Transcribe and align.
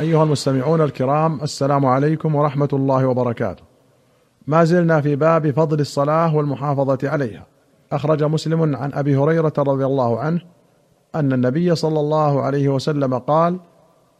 أيها 0.00 0.22
المستمعون 0.22 0.80
الكرام 0.80 1.40
السلام 1.42 1.86
عليكم 1.86 2.34
ورحمة 2.34 2.68
الله 2.72 3.06
وبركاته. 3.06 3.62
ما 4.46 4.64
زلنا 4.64 5.00
في 5.00 5.16
باب 5.16 5.50
فضل 5.50 5.80
الصلاة 5.80 6.36
والمحافظة 6.36 6.98
عليها. 7.08 7.46
أخرج 7.92 8.24
مسلم 8.24 8.76
عن 8.76 8.92
أبي 8.92 9.16
هريرة 9.16 9.52
رضي 9.58 9.86
الله 9.86 10.20
عنه 10.20 10.40
أن 11.14 11.32
النبي 11.32 11.74
صلى 11.74 12.00
الله 12.00 12.42
عليه 12.42 12.68
وسلم 12.68 13.18
قال: 13.18 13.58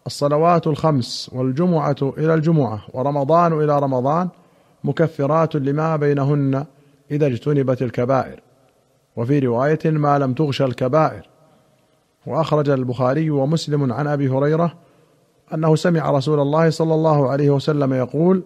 الصلوات 0.07 0.67
الخمس 0.67 1.31
والجمعة 1.35 1.97
إلى 2.03 2.35
الجمعة 2.35 2.81
ورمضان 2.93 3.53
إلى 3.53 3.79
رمضان 3.79 4.29
مكفرات 4.85 5.57
لما 5.57 5.97
بينهن 5.97 6.65
إذا 7.11 7.27
اجتنبت 7.27 7.83
الكبائر. 7.83 8.41
وفي 9.17 9.39
رواية 9.39 9.81
ما 9.85 10.19
لم 10.19 10.35
تغش 10.35 10.63
الكبائر. 10.63 11.29
وأخرج 12.27 12.71
البخاري 12.71 13.31
ومسلم 13.31 13.93
عن 13.93 14.07
أبي 14.07 14.29
هريرة 14.29 14.86
أنه 15.55 15.77
سمع 15.77 16.11
رسول 16.11 16.41
الله 16.41 16.71
صلى 16.71 16.95
الله 16.95 17.31
عليه 17.31 17.51
وسلم 17.51 17.93
يقول 17.95 18.43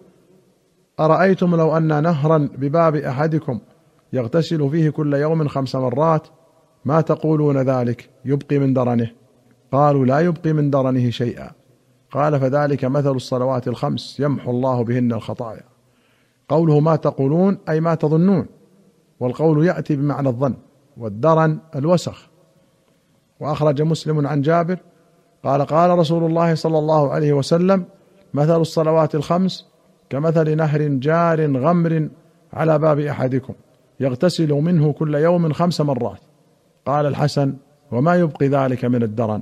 أرأيتم 0.99 1.55
لو 1.55 1.77
أن 1.77 2.03
نهرا 2.03 2.49
بباب 2.57 2.95
أحدكم 2.95 3.59
يغتسل 4.13 4.69
فيه 4.69 4.89
كل 4.89 5.13
يوم 5.13 5.47
خمس 5.47 5.75
مرات 5.75 6.27
ما 6.85 7.01
تقولون 7.01 7.57
ذلك؟ 7.57 8.09
يبقي 8.25 8.59
من 8.59 8.73
درنه. 8.73 9.11
قالوا 9.71 10.05
لا 10.05 10.19
يبقي 10.19 10.53
من 10.53 10.69
درنه 10.69 11.09
شيئا. 11.09 11.51
قال 12.11 12.39
فذلك 12.39 12.85
مثل 12.85 13.11
الصلوات 13.11 13.67
الخمس 13.67 14.19
يمحو 14.19 14.51
الله 14.51 14.83
بهن 14.83 15.13
الخطايا. 15.13 15.63
قوله 16.49 16.79
ما 16.79 16.95
تقولون 16.95 17.57
أي 17.69 17.81
ما 17.81 17.95
تظنون. 17.95 18.45
والقول 19.19 19.65
يأتي 19.65 19.95
بمعنى 19.95 20.29
الظن 20.29 20.53
والدرن 20.97 21.59
الوسخ. 21.75 22.27
وأخرج 23.39 23.81
مسلم 23.81 24.27
عن 24.27 24.41
جابر 24.41 24.79
قال 25.43 25.61
قال 25.61 25.99
رسول 25.99 26.23
الله 26.23 26.55
صلى 26.55 26.77
الله 26.77 27.11
عليه 27.11 27.33
وسلم 27.33 27.85
مثل 28.33 28.61
الصلوات 28.61 29.15
الخمس 29.15 29.67
كمثل 30.09 30.55
نهر 30.57 30.87
جار 30.87 31.57
غمر 31.57 32.09
على 32.53 32.79
باب 32.79 32.99
أحدكم 32.99 33.53
يغتسل 33.99 34.53
منه 34.53 34.91
كل 34.91 35.15
يوم 35.15 35.53
خمس 35.53 35.81
مرات. 35.81 36.19
قال 36.85 37.05
الحسن 37.05 37.53
وما 37.91 38.15
يبقي 38.15 38.47
ذلك 38.47 38.85
من 38.85 39.03
الدرن 39.03 39.41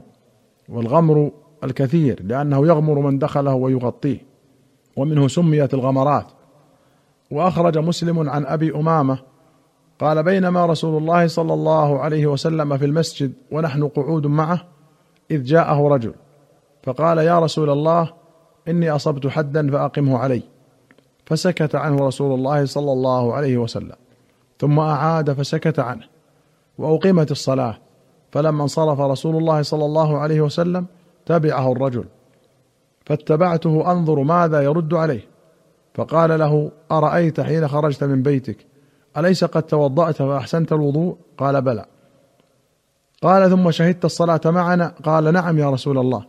والغمر 0.69 1.31
الكثير 1.63 2.23
لأنه 2.23 2.67
يغمر 2.67 2.99
من 2.99 3.19
دخله 3.19 3.53
ويغطيه 3.53 4.17
ومنه 4.95 5.27
سميت 5.27 5.73
الغمرات. 5.73 6.25
وأخرج 7.31 7.77
مسلم 7.77 8.29
عن 8.29 8.45
أبي 8.45 8.75
أمامة 8.75 9.19
قال 9.99 10.23
بينما 10.23 10.65
رسول 10.65 11.01
الله 11.01 11.27
صلى 11.27 11.53
الله 11.53 11.99
عليه 11.99 12.27
وسلم 12.27 12.77
في 12.77 12.85
المسجد 12.85 13.33
ونحن 13.51 13.87
قعود 13.87 14.27
معه 14.27 14.61
إذ 15.31 15.43
جاءه 15.43 15.87
رجل 15.87 16.13
فقال 16.83 17.17
يا 17.17 17.39
رسول 17.39 17.69
الله 17.69 18.13
إني 18.67 18.89
أصبت 18.89 19.27
حدا 19.27 19.71
فأقمه 19.71 20.17
علي. 20.17 20.43
فسكت 21.25 21.75
عنه 21.75 22.07
رسول 22.07 22.33
الله 22.33 22.65
صلى 22.65 22.91
الله 22.91 23.33
عليه 23.33 23.57
وسلم 23.57 23.95
ثم 24.59 24.79
أعاد 24.79 25.33
فسكت 25.33 25.79
عنه 25.79 26.03
وأقيمت 26.77 27.31
الصلاة. 27.31 27.77
فلما 28.31 28.63
انصرف 28.63 28.99
رسول 28.99 29.35
الله 29.35 29.61
صلى 29.61 29.85
الله 29.85 30.17
عليه 30.17 30.41
وسلم 30.41 30.85
تبعه 31.25 31.71
الرجل 31.71 32.05
فاتبعته 33.05 33.91
أنظر 33.91 34.23
ماذا 34.23 34.61
يرد 34.61 34.93
عليه. 34.93 35.21
فقال 35.93 36.39
له 36.39 36.71
أرأيت 36.91 37.41
حين 37.41 37.67
خرجت 37.67 38.03
من 38.03 38.23
بيتك؟ 38.23 38.57
أليس 39.17 39.43
قد 39.43 39.63
توضأت 39.63 40.15
فأحسنت 40.15 40.73
الوضوء؟ 40.73 41.17
قال 41.37 41.61
بلى. 41.61 41.85
قال 43.21 43.49
ثم 43.49 43.71
شهدت 43.71 44.05
الصلاة 44.05 44.41
معنا؟ 44.45 44.93
قال 45.03 45.33
نعم 45.33 45.57
يا 45.57 45.69
رسول 45.69 45.97
الله. 45.97 46.25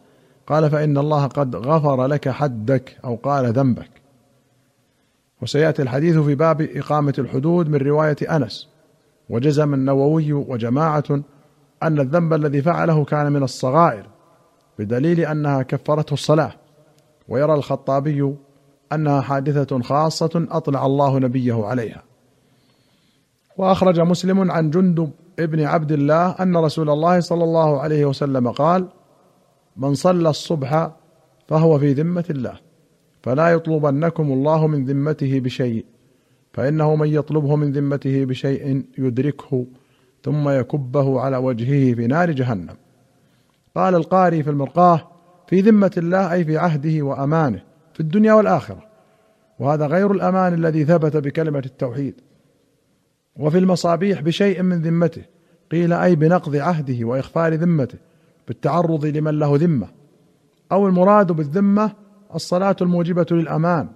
قال 0.47 0.71
فإن 0.71 0.99
الله 0.99 1.27
قد 1.27 1.57
غفر 1.57 2.07
لك 2.07 2.29
حدك 2.29 2.97
أو 3.05 3.17
قال 3.17 3.53
ذنبك. 3.53 3.91
وسيأتي 5.43 5.83
الحديث 5.83 6.19
في 6.19 6.35
باب 6.35 6.61
إقامة 6.61 7.15
الحدود 7.19 7.69
من 7.69 7.79
رواية 7.79 8.17
أنس. 8.31 8.69
وجزم 9.29 9.75
النووي 9.75 10.33
وجماعة 10.33 11.05
أن 11.83 12.01
الذنب 12.01 12.35
الذي 12.35 12.63
فعله 12.63 13.05
كان 13.05 13.33
من 13.33 13.43
الصغائر 13.43 14.07
بدليل 14.79 15.21
أنها 15.21 15.63
كفرته 15.63 16.15
الصلاة. 16.15 16.53
ويرى 17.29 17.55
الخطابي 17.55 18.35
أنها 18.93 19.21
حادثة 19.21 19.83
خاصة 19.83 20.47
أطلع 20.51 20.87
الله 20.87 21.19
نبيه 21.19 21.65
عليها. 21.67 22.03
وأخرج 23.57 24.01
مسلم 24.01 24.51
عن 24.51 24.71
جندب 24.71 25.11
ابن 25.39 25.61
عبد 25.61 25.93
الله 25.93 26.31
أن 26.31 26.57
رسول 26.57 26.91
الله 26.91 27.21
صلى 27.21 27.45
الله 27.45 27.81
عليه 27.81 28.05
وسلم 28.05 28.51
قال 28.51 28.89
من 29.77 29.95
صلى 29.95 30.31
الصبح 30.31 30.91
فهو 31.49 31.79
في 31.79 31.93
ذمة 31.93 32.25
الله 32.31 32.55
فلا 33.23 33.49
يطلبنكم 33.49 34.33
الله 34.33 34.67
من 34.67 34.85
ذمته 34.85 35.41
بشيء 35.41 35.85
فإنه 36.53 36.97
من 36.97 37.09
يطلبه 37.09 37.57
من 37.57 37.73
ذمته 37.73 38.25
بشيء 38.25 38.85
يدركه 38.99 39.67
ثم 40.23 40.49
يكبه 40.49 41.21
على 41.21 41.37
وجهه 41.37 41.95
في 41.95 42.07
نار 42.07 42.31
جهنم. 42.31 42.77
قال 43.77 43.95
القاري 43.95 44.43
في 44.43 44.51
المرقاه 44.51 45.11
في 45.47 45.61
ذمة 45.61 45.93
الله 45.97 46.33
أي 46.33 46.45
في 46.45 46.59
عهده 46.59 47.03
وأمانه 47.03 47.63
في 47.95 48.01
الدنيا 48.01 48.33
والآخرة 48.33 48.83
وهذا 49.59 49.87
غير 49.87 50.13
الأمان 50.13 50.55
الذي 50.55 50.85
ثبت 50.85 51.17
بكلمة 51.17 51.63
التوحيد. 51.67 52.21
وفي 53.37 53.59
المصابيح 53.59 54.21
بشيء 54.21 54.63
من 54.63 54.83
ذمته. 54.83 55.23
قيل 55.71 55.93
أي 55.93 56.17
بنقض 56.17 56.57
عهده 56.57 57.07
واخفار 57.07 57.55
ذمته 57.55 57.99
بالتعرض 58.49 59.05
لمن 59.05 59.39
له 59.39 59.57
ذمة 59.57 59.89
أو 60.73 60.87
المراد 60.87 61.33
بالذمة 61.33 61.93
الصلاة 62.35 62.77
الموجبة 62.81 63.27
للامان 63.31 63.89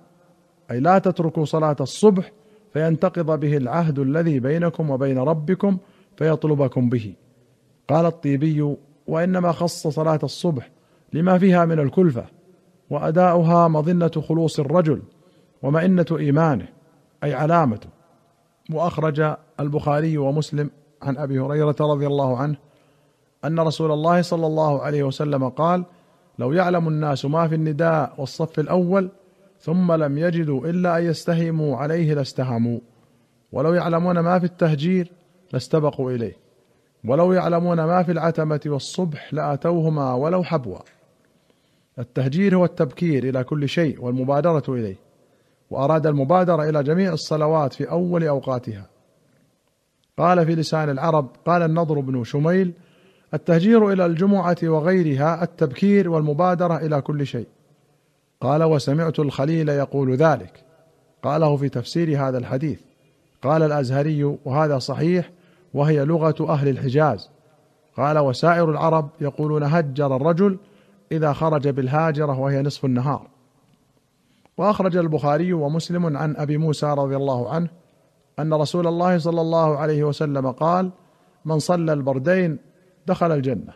أي 0.71 0.81
لا 0.81 0.99
تتركوا 0.99 1.45
صلاة 1.45 1.77
الصبح 1.81 2.33
فينتقض 2.73 3.41
به 3.41 3.57
العهد 3.57 3.99
الذي 3.99 4.41
بينكم 4.41 4.91
وبين 4.91 5.19
ربكم 5.19 5.79
فيطلبكم 6.17 6.89
به. 6.89 7.15
قال 7.89 8.07
الطيبي 8.07 8.77
وإنما 9.07 9.53
خص 9.53 9.87
صلاة 9.87 10.21
الصبح 10.23 10.71
لما 11.13 11.39
فيها 11.39 11.65
من 11.65 11.79
الكلفة 11.79 12.25
وأداؤها 12.91 13.69
مظنة 13.69 14.09
خلوص 14.09 14.61
الرجل 14.61 15.03
ومئنة 15.63 16.07
إيمانه 16.19 16.69
أي 17.25 17.35
علامته. 17.35 17.94
وأخرج 18.71 19.37
البخاري 19.61 20.19
ومسلم 20.19 20.71
عن 21.03 21.17
أبي 21.17 21.41
هريرة 21.41 21.77
رضي 21.81 22.07
الله 22.07 22.39
عنه 22.39 22.57
أن 23.45 23.61
رسول 23.61 23.93
الله 23.93 24.23
صلى 24.23 24.47
الله 24.47 24.83
عليه 24.83 25.03
وسلم 25.03 25.49
قال 25.49 25.85
لو 26.39 26.53
يعلم 26.53 26.89
الناس 26.89 27.25
ما 27.25 27.49
في 27.49 27.55
النداء 27.55 28.15
والصف 28.19 28.59
الأول 28.59 29.11
ثم 29.61 29.93
لم 29.93 30.19
يجدوا 30.19 30.67
إلا 30.67 30.99
أن 30.99 31.05
يستهموا 31.05 31.77
عليه 31.77 32.15
لاستهموا 32.15 32.79
ولو 33.53 33.75
يعلمون 33.75 34.19
ما 34.19 34.39
في 34.39 34.45
التهجير 34.45 35.13
لاستبقوا 35.53 36.11
إليه. 36.11 36.37
ولو 37.05 37.33
يعلمون 37.33 37.85
ما 37.85 38.03
في 38.03 38.13
العتمة 38.13 38.61
والصبح 38.67 39.35
لآتوهما 39.35 40.15
ولو 40.15 40.43
حبوا. 40.43 40.79
التهجير 41.99 42.57
هو 42.57 42.65
التبكير 42.65 43.25
إلى 43.29 43.45
كل 43.45 43.69
شيء 43.69 44.05
والمبادرة 44.05 44.63
إليه. 44.69 44.97
وأراد 45.75 46.07
المبادرة 46.07 46.69
إلى 46.69 46.83
جميع 46.83 47.13
الصلوات 47.13 47.73
في 47.73 47.91
أول 47.91 48.25
أوقاتها. 48.25 48.87
قال 50.19 50.47
في 50.47 50.55
لسان 50.55 50.91
العرب 50.91 51.29
قال 51.47 51.63
النضر 51.63 52.01
بن 52.01 52.25
شميل 52.25 52.73
التهجير 53.35 53.93
إلى 53.93 54.07
الجمعة 54.07 54.57
وغيرها 54.63 55.43
التبكير 55.43 56.11
والمبادرة 56.11 56.77
إلى 56.77 57.01
كل 57.01 57.27
شيء. 57.27 57.47
قال 58.41 58.63
وسمعت 58.63 59.19
الخليل 59.19 59.69
يقول 59.69 60.17
ذلك. 60.17 60.65
قاله 61.23 61.57
في 61.57 61.69
تفسير 61.69 62.29
هذا 62.29 62.39
الحديث. 62.39 62.81
قال 63.43 63.63
الأزهري 63.63 64.25
وهذا 64.45 64.79
صحيح 64.79 65.31
وهي 65.75 66.05
لغة 66.05 66.53
أهل 66.53 66.69
الحجاز. 66.69 67.31
قال 67.97 68.19
وسائر 68.19 68.71
العرب 68.71 69.09
يقولون 69.21 69.63
هجر 69.63 70.17
الرجل 70.17 70.59
إذا 71.13 71.33
خرج 71.33 71.69
بالهاجرة 71.69 72.41
وهي 72.41 72.63
نصف 72.63 72.85
النهار. 72.85 73.34
وأخرج 74.59 74.97
البخاري 74.97 75.53
ومسلم 75.53 76.17
عن 76.17 76.37
أبي 76.37 76.59
موسى 76.59 76.87
رضي 76.87 77.17
الله 77.17 77.51
عنه 77.51 77.69
أن 78.39 78.55
رسول 78.55 78.87
الله 78.87 79.19
صلى 79.19 79.41
الله 79.41 79.77
عليه 79.79 80.05
وسلم 80.05 80.51
قال 80.51 80.91
من 81.45 81.59
صلى 81.59 81.93
البردين 81.93 82.59
دخل 83.07 83.33
الجنة. 83.33 83.73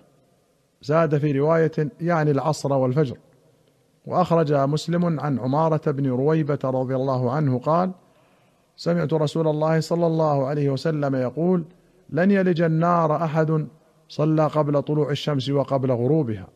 زاد 0.82 1.18
في 1.18 1.32
رواية 1.32 1.72
يعني 2.00 2.30
العصر 2.30 2.72
والفجر. 2.72 3.16
وأخرج 4.06 4.52
مسلم 4.52 5.20
عن 5.20 5.38
عمارة 5.38 5.90
بن 5.90 6.06
رويبة 6.06 6.58
رضي 6.64 6.96
الله 6.96 7.32
عنه 7.32 7.58
قال 7.58 7.92
سمعت 8.76 9.12
رسول 9.12 9.48
الله 9.48 9.80
صلى 9.80 10.06
الله 10.06 10.46
عليه 10.46 10.70
وسلم 10.70 11.14
يقول 11.14 11.64
لن 12.10 12.30
يلج 12.30 12.62
النار 12.62 13.24
أحد 13.24 13.66
صلى 14.08 14.46
قبل 14.46 14.82
طلوع 14.82 15.10
الشمس 15.10 15.50
وقبل 15.50 15.92
غروبها. 15.92 16.46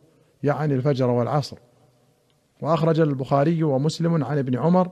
يعني 0.43 0.75
الفجر 0.75 1.11
والعصر. 1.11 1.57
وأخرج 2.63 3.01
البخاري 3.01 3.63
ومسلم 3.63 4.25
عن 4.25 4.39
ابن 4.39 4.59
عمر 4.59 4.89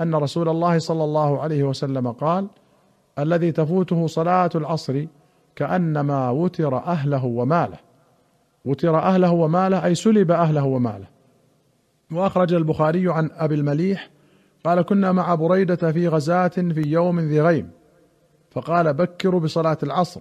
أن 0.00 0.14
رسول 0.14 0.48
الله 0.48 0.78
صلى 0.78 1.04
الله 1.04 1.40
عليه 1.40 1.64
وسلم 1.64 2.12
قال 2.12 2.48
الذي 3.18 3.52
تفوته 3.52 4.06
صلاة 4.06 4.50
العصر 4.54 5.06
كأنما 5.56 6.30
وتر 6.30 6.76
أهله 6.76 7.24
وماله. 7.24 7.78
وتر 8.64 8.98
أهله 8.98 9.32
وماله 9.32 9.84
أي 9.84 9.94
سلب 9.94 10.30
أهله 10.30 10.64
وماله. 10.64 11.06
وأخرج 12.12 12.54
البخاري 12.54 13.12
عن 13.12 13.30
أبي 13.32 13.54
المليح 13.54 14.10
قال 14.64 14.82
كنا 14.82 15.12
مع 15.12 15.34
بريدة 15.34 15.92
في 15.92 16.08
غزاة 16.08 16.48
في 16.48 16.82
يوم 16.86 17.20
ذي 17.20 17.40
غيم. 17.40 17.70
فقال 18.50 18.94
بكروا 18.94 19.40
بصلاة 19.40 19.78
العصر. 19.82 20.20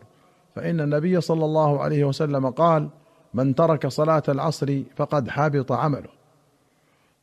فإن 0.55 0.81
النبي 0.81 1.21
صلى 1.21 1.45
الله 1.45 1.81
عليه 1.81 2.03
وسلم 2.03 2.49
قال 2.49 2.89
من 3.33 3.55
ترك 3.55 3.87
صلاة 3.87 4.23
العصر 4.29 4.81
فقد 4.95 5.29
حبط 5.29 5.71
عمله. 5.71 6.24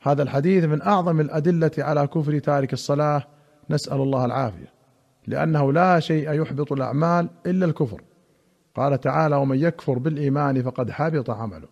هذا 0.03 0.23
الحديث 0.23 0.65
من 0.65 0.83
أعظم 0.83 1.21
الأدلة 1.21 1.71
على 1.79 2.07
كفر 2.07 2.39
تارك 2.39 2.73
الصلاة 2.73 3.23
نسأل 3.71 4.01
الله 4.01 4.25
العافية. 4.25 4.73
لأنه 5.27 5.73
لا 5.73 6.01
شيء 6.01 6.33
يحبط 6.33 6.73
الأعمال 6.73 7.29
إلا 7.47 7.67
الكفر. 7.67 8.03
قال 8.75 9.01
تعالى 9.01 9.37
ومن 9.37 9.59
يكفر 9.59 9.99
بالإيمان 9.99 10.63
فقد 10.63 10.91
حبط 10.91 11.31
عمله. 11.31 11.69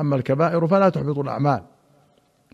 أما 0.00 0.16
الكبائر 0.16 0.66
فلا 0.66 0.88
تحبط 0.88 1.18
الأعمال. 1.18 1.62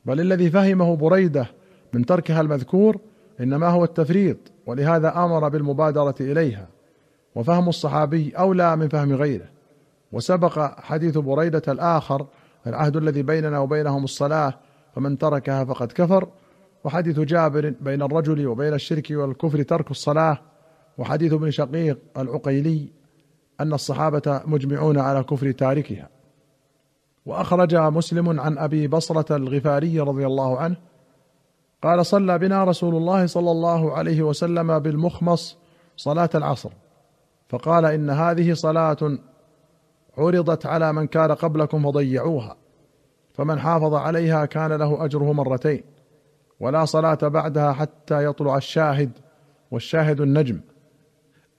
بل 0.04 0.20
الذي 0.20 0.50
فهمه 0.50 0.96
بريدة 0.96 1.46
من 1.92 2.06
تركها 2.06 2.40
المذكور 2.40 2.98
إنما 3.40 3.68
هو 3.68 3.84
التفريط 3.84 4.38
ولهذا 4.66 5.24
أمر 5.24 5.48
بالمبادرة 5.48 6.14
إليها. 6.20 6.68
وفهم 7.34 7.68
الصحابي 7.68 8.32
أولى 8.38 8.76
من 8.76 8.88
فهم 8.88 9.12
غيره. 9.12 9.46
وسبق 10.12 10.80
حديث 10.80 11.18
بريدة 11.18 11.62
الآخر 11.68 12.26
العهد 12.66 12.96
الذي 12.96 13.22
بيننا 13.22 13.58
وبينهم 13.58 14.04
الصلاة 14.04 14.54
فمن 14.94 15.18
تركها 15.18 15.64
فقد 15.64 15.92
كفر. 15.92 16.28
وحديث 16.84 17.20
جابر 17.20 17.74
بين 17.80 18.02
الرجل 18.02 18.46
وبين 18.46 18.74
الشرك 18.74 19.06
والكفر 19.10 19.62
ترك 19.62 19.90
الصلاة. 19.90 20.38
وحديث 20.98 21.32
ابن 21.32 21.50
شقيق 21.50 21.98
العقيلي 22.18 22.88
أن 23.60 23.72
الصحابة 23.72 24.40
مجمعون 24.46 24.98
على 24.98 25.22
كفر 25.22 25.50
تاركها. 25.50 26.08
وأخرج 27.26 27.74
مسلم 27.74 28.40
عن 28.40 28.58
أبي 28.58 28.88
بصرة 28.88 29.36
الغفاري 29.36 30.00
رضي 30.00 30.26
الله 30.26 30.58
عنه 30.58 30.76
قال 31.82 32.06
صلى 32.06 32.38
بنا 32.38 32.64
رسول 32.64 32.94
الله 32.94 33.26
صلى 33.26 33.50
الله 33.50 33.92
عليه 33.92 34.22
وسلم 34.22 34.78
بالمخمص 34.78 35.56
صلاة 35.96 36.30
العصر. 36.34 36.70
فقال 37.48 37.84
إن 37.84 38.10
هذه 38.10 38.52
صلاة 38.52 39.18
عرضت 40.18 40.66
على 40.66 40.92
من 40.92 41.06
كان 41.06 41.32
قبلكم 41.32 41.82
فضيعوها. 41.82 42.56
فمن 43.34 43.60
حافظ 43.60 43.94
عليها 43.94 44.44
كان 44.44 44.72
له 44.72 45.04
أجره 45.04 45.32
مرتين 45.32 45.82
ولا 46.60 46.84
صلاة 46.84 47.18
بعدها 47.22 47.72
حتى 47.72 48.24
يطلع 48.24 48.56
الشاهد 48.56 49.10
والشاهد 49.70 50.20
النجم. 50.20 50.60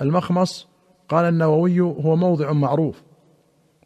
المخمص 0.01 0.67
قال 1.09 1.25
النووي 1.25 1.79
هو 1.79 2.15
موضع 2.15 2.51
معروف 2.51 3.03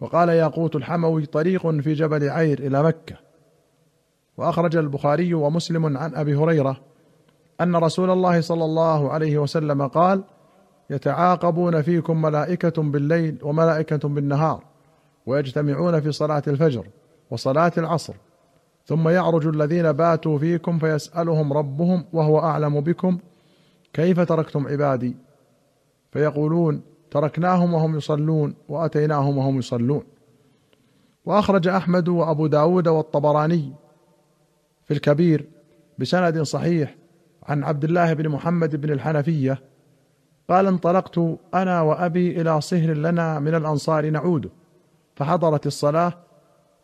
وقال 0.02 0.30
ياقوت 0.30 0.76
الحموي 0.76 1.26
طريق 1.26 1.68
في 1.68 1.94
جبل 1.94 2.30
عير 2.30 2.60
إلى 2.60 2.84
مكة. 2.84 3.16
وأخرج 4.38 4.76
البخاري 4.76 5.34
ومسلم 5.34 5.98
عن 5.98 6.16
أبي 6.16 6.36
هريرة 6.36 6.82
أن 7.62 7.76
رسول 7.76 8.10
الله 8.12 8.42
صلى 8.42 8.66
الله 8.66 9.12
عليه 9.12 9.38
وسلم 9.38 9.88
قال 9.88 10.24
يتعاقبون 10.90 11.82
فيكم 11.82 12.22
ملائكة 12.22 12.82
بالليل 12.82 13.40
وملائكة 13.44 14.10
بالنهار 14.10 14.64
ويجتمعون 15.26 16.02
في 16.02 16.12
صلاة 16.12 16.44
الفجر. 16.48 16.88
وصلاة 17.32 17.72
العصر. 17.78 18.14
ثم 18.86 19.10
يعرج 19.10 19.48
الذين 19.48 19.92
باتوا 19.92 20.38
فيكم 20.38 20.80
فيسألهم 20.80 21.54
ربهم 21.54 22.06
وهو 22.14 22.40
أعلم 22.40 22.82
بكم. 22.82 23.18
كيف 23.94 24.20
تركتم 24.20 24.68
عبادي؟ 24.68 25.16
فيقولون 26.12 26.82
تركناهم 27.12 27.74
وهم 27.74 27.98
يصلون 27.98 28.56
وأتيناهم 28.70 29.38
وهم 29.38 29.58
يصلون. 29.58 30.04
وأخرج 31.26 31.68
أحمد 31.68 32.08
وأبو 32.08 32.48
داود 32.48 32.88
والطبراني 32.88 33.74
في 34.86 34.94
الكبير 34.94 35.50
بسند 35.98 36.42
صحيح 36.42 36.96
عن 37.44 37.64
عبد 37.64 37.84
الله 37.84 38.14
بن 38.14 38.30
محمد 38.30 38.76
بن 38.76 38.92
الحنفية. 38.92 39.62
قال 40.50 40.68
انطلقت 40.68 41.38
أنا 41.54 41.82
وأبي 41.82 42.42
إلى 42.42 42.62
صهر 42.62 42.94
لنا 42.94 43.40
من 43.40 43.56
الأنصار 43.56 44.10
نعود. 44.10 44.50
فحضرت 45.16 45.68
الصلاة 45.68 46.14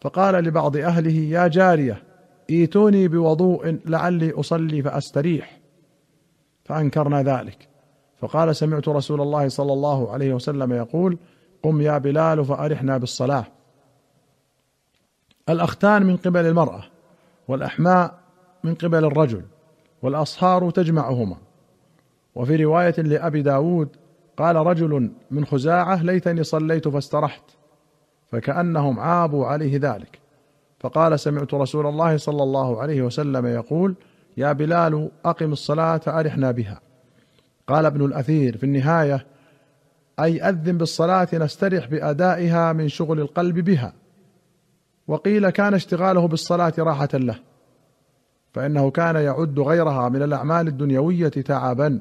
فقال 0.06 0.36
لبعض 0.36 0.78
أهله 0.78 1.12
يا 1.12 1.48
جارية 1.48 2.04
ايتوني 2.50 3.08
بوضوء 3.08 3.80
لعلي 3.86 4.32
أصلي 4.32 4.82
فأستريح. 4.82 5.60
فأنكرنا 6.66 7.24
ذلك. 7.24 7.68
فقال 8.18 8.56
سمعت 8.56 8.88
رسول 8.88 9.22
الله 9.22 9.48
صلى 9.48 9.74
الله 9.74 10.12
عليه 10.12 10.34
وسلم 10.34 10.74
يقول 10.74 11.18
قم 11.64 11.82
يا 11.82 11.98
بلال 11.98 12.46
فأرحنا 12.46 12.98
بالصلاة. 12.98 13.46
الأختان 15.50 16.06
من 16.06 16.18
قبل 16.18 16.46
المرأة 16.46 16.84
والأحماء 17.48 18.20
من 18.64 18.76
قبل 18.76 19.06
الرجل 19.06 19.44
والأصهار 20.02 20.70
تجمعهما. 20.70 21.38
وفي 22.36 22.56
رواية 22.56 22.96
لأبي 22.98 23.42
داود 23.42 23.90
قال 24.38 24.56
رجل 24.56 25.12
من 25.32 25.46
خزاعة 25.46 26.04
ليتني 26.04 26.44
صليت 26.44 26.88
فاسترحت. 26.88 27.55
فكأنهم 28.36 29.00
عابوا 29.00 29.46
عليه 29.46 29.80
ذلك. 29.82 30.20
فقال 30.80 31.20
سمعت 31.20 31.54
رسول 31.54 31.88
الله 31.88 32.18
صلى 32.18 32.44
الله 32.44 32.82
عليه 32.82 33.02
وسلم 33.02 33.46
يقول 33.46 33.96
يا 34.38 34.52
بلال 34.52 35.12
أقم 35.26 35.52
الصلاة 35.52 36.02
ارحنا 36.08 36.52
بها. 36.52 36.80
قال 37.68 37.86
ابن 37.86 38.06
الأثير 38.06 38.58
في 38.58 38.64
النهاية 38.64 39.26
أي 40.20 40.42
أذن 40.42 40.78
بالصلاة 40.78 41.28
نسترح 41.34 41.88
بأدائها 41.88 42.74
من 42.74 42.88
شغل 42.88 43.20
القلب 43.20 43.60
بها. 43.60 43.94
وقيل 45.08 45.50
كان 45.50 45.74
اشتغاله 45.74 46.28
بالصلاة 46.28 46.74
راحة 46.80 47.10
له. 47.14 47.40
فإنه 48.54 48.92
كان 48.92 49.16
يعد 49.16 49.60
غيرها 49.60 50.10
من 50.10 50.24
الأعمال 50.24 50.68
الدنيوية 50.68 51.30
تعبا 51.30 52.00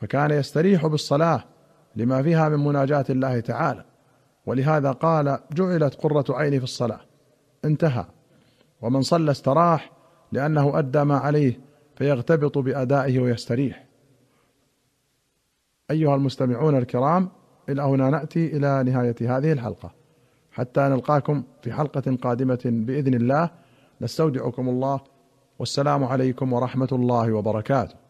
فكان 0.00 0.30
يستريح 0.30 0.86
بالصلاة 0.86 1.44
لما 1.96 2.22
فيها 2.22 2.48
من 2.48 2.64
مناجاة 2.64 3.04
الله 3.10 3.40
تعالى. 3.40 3.91
ولهذا 4.46 4.92
قال 4.92 5.38
جعلت 5.52 5.94
قرة 5.94 6.24
عيني 6.30 6.58
في 6.58 6.64
الصلاة. 6.64 7.00
انتهى. 7.64 8.04
ومن 8.82 9.02
صلى 9.02 9.30
استراح 9.30 9.92
لأنه 10.32 10.78
أدى 10.78 11.04
ما 11.04 11.16
عليه 11.18 11.60
فيغتبط 11.96 12.58
بأدائه 12.58 13.20
ويستريح. 13.20 13.84
أيها 15.90 16.14
المستمعون 16.14 16.78
الكرام 16.78 17.28
إلى 17.68 17.82
هنا 17.82 18.10
نأتي 18.10 18.56
إلى 18.56 18.82
نهاية 18.82 19.16
هذه 19.20 19.52
الحلقة. 19.52 19.92
حتى 20.52 20.80
نلقاكم 20.80 21.42
في 21.62 21.72
حلقة 21.72 22.16
قادمة 22.22 22.60
بإذن 22.64 23.14
الله. 23.14 23.50
نستودعكم 24.00 24.68
الله. 24.68 25.00
والسلام 25.58 26.04
عليكم 26.04 26.52
ورحمة 26.52 26.88
الله 26.92 27.32
وبركاته. 27.32 28.02